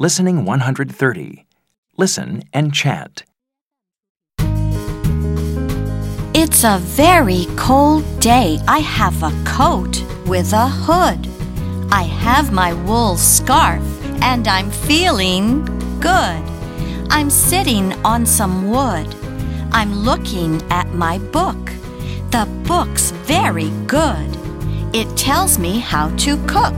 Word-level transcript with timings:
Listening 0.00 0.44
130. 0.44 1.44
Listen 1.96 2.44
and 2.52 2.72
chant. 2.72 3.24
It's 6.32 6.62
a 6.62 6.78
very 6.78 7.46
cold 7.56 8.04
day. 8.20 8.60
I 8.68 8.78
have 8.78 9.20
a 9.24 9.32
coat 9.44 10.00
with 10.24 10.52
a 10.52 10.68
hood. 10.68 11.26
I 11.90 12.02
have 12.04 12.52
my 12.52 12.74
wool 12.74 13.16
scarf 13.16 13.82
and 14.22 14.46
I'm 14.46 14.70
feeling 14.70 15.64
good. 15.98 16.44
I'm 17.10 17.28
sitting 17.28 17.92
on 18.04 18.24
some 18.24 18.70
wood. 18.70 19.12
I'm 19.72 19.92
looking 19.92 20.62
at 20.70 20.94
my 20.94 21.18
book. 21.18 21.72
The 22.30 22.48
book's 22.68 23.10
very 23.26 23.70
good. 23.88 24.38
It 24.94 25.08
tells 25.16 25.58
me 25.58 25.80
how 25.80 26.10
to 26.18 26.36
cook. 26.46 26.76